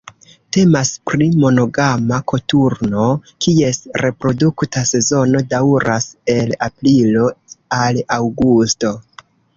Temas 0.55 0.91
pri 1.09 1.25
monogama 1.41 2.17
koturno, 2.31 3.03
kies 3.47 3.81
reprodukta 4.05 4.83
sezono 4.93 5.43
daŭras 5.53 6.09
el 6.37 6.57
aprilo 6.71 7.27
al 7.83 8.01
aŭgusto. 8.21 8.97